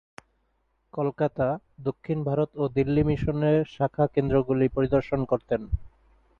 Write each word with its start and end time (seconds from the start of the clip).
কলকাতা, 0.93 1.47
দক্ষিণ 1.79 2.17
ভারত 2.23 2.49
ও 2.55 2.63
দিল্লি 2.69 3.03
মিশনের 3.03 3.57
শাখা 3.75 4.05
কেন্দ্রগুলি 4.07 4.65
তিনি 4.65 4.75
পরিদর্শন 4.75 5.19
করতেন। 5.25 5.61